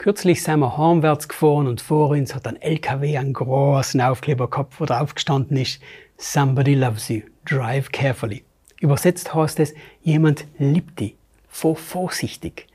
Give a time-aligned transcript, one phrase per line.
[0.00, 4.80] Kürzlich sind wir heimwärts gefahren und vor uns hat ein LKW einen großen Aufkleber gehabt,
[4.80, 5.78] wo drauf gestanden ist,
[6.16, 8.42] Somebody loves you, drive carefully.
[8.80, 11.16] Übersetzt heißt es, jemand liebt dich,
[11.50, 12.66] fahr vorsichtig.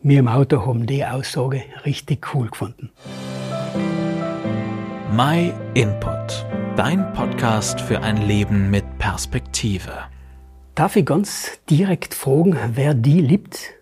[0.00, 2.90] Wir im Auto haben die Aussage richtig cool gefunden.
[5.14, 9.92] My Input, dein Podcast für ein Leben mit Perspektive.
[10.74, 13.74] Darf ich ganz direkt fragen, wer die liebt?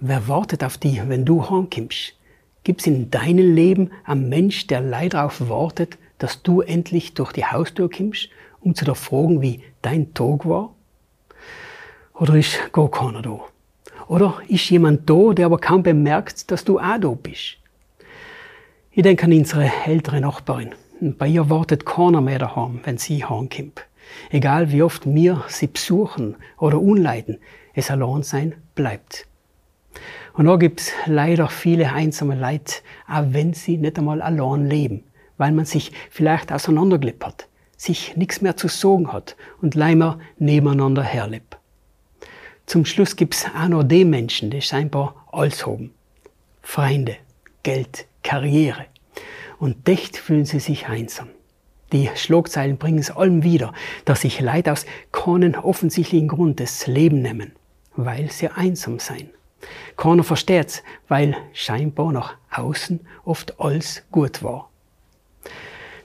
[0.00, 2.16] Wer wartet auf die, wenn du heimkommst?
[2.64, 7.32] Gibt es in deinem Leben einen Mensch, der leider darauf wartet, dass du endlich durch
[7.32, 8.28] die Haustür kommst,
[8.60, 10.72] um zu dir fragen, wie dein Tag war?
[12.14, 13.40] Oder ist gar keiner da?
[14.06, 17.56] Oder ist jemand da, der aber kaum bemerkt, dass du auch da bist?
[18.92, 20.74] Ich denke an unsere ältere Nachbarin.
[21.00, 23.86] Bei ihr wartet keiner mehr daheim, wenn sie heimkommt.
[24.30, 27.38] Egal wie oft wir sie besuchen oder unleiten,
[27.74, 29.26] es allein sein bleibt.
[30.34, 32.76] Und da gibt's leider viele einsame Leute,
[33.08, 35.04] auch wenn sie nicht einmal allein leben,
[35.36, 41.02] weil man sich vielleicht auseinandergelebt hat, sich nichts mehr zu sagen hat und leimer nebeneinander
[41.02, 41.58] herlebt.
[42.66, 45.92] Zum Schluss gibt's auch noch die Menschen, die scheinbar alles haben.
[46.62, 47.16] Freunde,
[47.62, 48.86] Geld, Karriere.
[49.58, 51.28] Und dicht fühlen sie sich einsam.
[51.92, 53.74] Die Schlagzeilen bringen es allem wieder,
[54.06, 57.52] dass sich Leute aus keinen offensichtlichen Grund das Leben nehmen,
[57.94, 59.28] weil sie einsam sein.
[59.96, 64.70] Keiner versteht's, weil scheinbar nach außen oft alles gut war.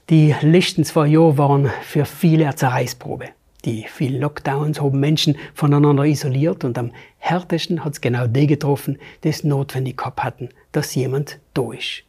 [0.09, 3.29] Die letzten zwei Jahre waren für viele eine Zerreißprobe.
[3.65, 9.29] Die vielen Lockdowns haben Menschen voneinander isoliert und am härtesten hat's genau die getroffen, die
[9.29, 12.03] es notwendig gehabt hatten, dass jemand da ist.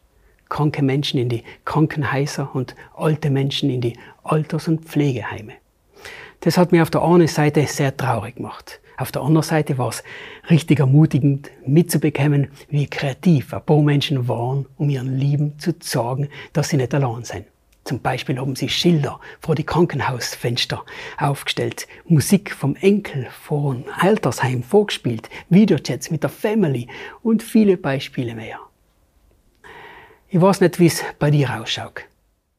[0.47, 5.53] Kranke Menschen in die Krankenhäuser und alte Menschen in die Alters- und Pflegeheime.
[6.39, 8.79] Das hat mir auf der einen Seite sehr traurig gemacht.
[8.99, 10.03] Auf der anderen Seite war es
[10.49, 16.67] richtig ermutigend mitzubekommen, wie kreativ ein paar Menschen waren, um ihren Lieben zu sagen, dass
[16.67, 17.45] sie nicht allein sind.
[17.85, 20.83] Zum Beispiel haben sie Schilder vor die Krankenhausfenster
[21.17, 26.89] aufgestellt, Musik vom Enkel vor ein Altersheim vorgespielt, Videochats mit der Family
[27.23, 28.59] und viele Beispiele mehr.
[30.27, 32.01] Ich weiß nicht, wie es bei dir ausschaut.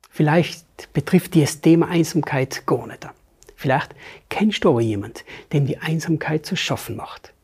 [0.09, 0.65] Vielleicht
[0.95, 3.07] betrifft die das Thema Einsamkeit gar nicht.
[3.61, 3.95] Vielleicht
[4.31, 5.23] kennst du aber jemand,
[5.53, 7.35] dem die Einsamkeit zu schaffen macht.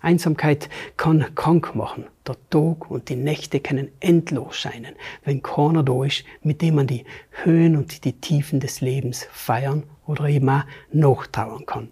[0.00, 2.06] Einsamkeit kann krank machen.
[2.26, 6.88] Der Tag und die Nächte können endlos scheinen, wenn keiner da ist, mit dem man
[6.88, 7.04] die
[7.44, 11.90] Höhen und die Tiefen des Lebens feiern oder eben auch nachtrauern kann.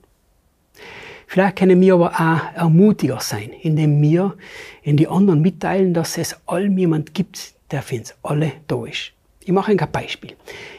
[1.28, 4.36] Vielleicht können wir aber auch ermutiger sein, indem wir
[4.82, 9.12] in die anderen mitteilen, dass es allem jemand gibt, der für uns alle da ist.
[9.42, 10.34] Ich mache ein Beispiel.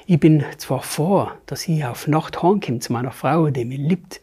[0.06, 4.22] Ich bin zwar vor, dass ich auf Nacht heimkomme zu meiner Frau, die mich liebt,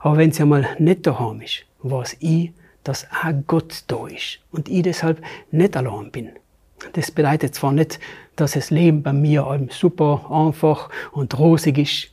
[0.00, 2.52] aber wenn sie einmal nicht daheim ist, weiß ich,
[2.82, 6.30] dass auch Gott da ist und ich deshalb nicht allein bin.
[6.94, 8.00] Das bedeutet zwar nicht,
[8.36, 12.10] dass das Leben bei mir allem super einfach und rosig ist,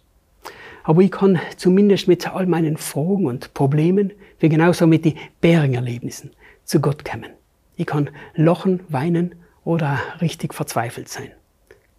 [0.84, 6.32] aber ich kann zumindest mit all meinen Fragen und Problemen, wie genauso mit den Bärenerlebnissen,
[6.66, 7.32] zu Gott kommen.
[7.78, 11.32] Ich kann lachen, weinen oder richtig verzweifelt sein.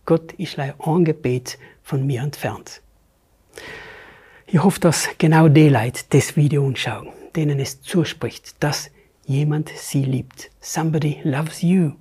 [0.04, 2.80] Gott ist ein Gebet von mir entfernt.
[4.46, 8.90] Ich hoffe, dass genau die Leute das Video anschauen, denen es zuspricht, dass
[9.26, 10.50] jemand sie liebt.
[10.60, 11.92] Somebody loves you.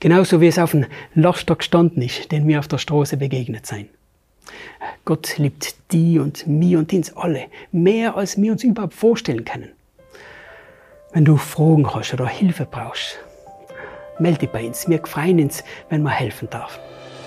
[0.00, 3.88] Genauso wie es auf dem Laster gestanden ist, den wir auf der Straße begegnet sein.
[5.04, 9.70] Gott liebt die und mir und uns alle mehr, als wir uns überhaupt vorstellen können.
[11.12, 13.18] Wenn du Fragen hast oder Hilfe brauchst,
[14.18, 14.88] melde dich bei uns.
[14.88, 16.80] Wir freuen uns, wenn wir helfen dürfen.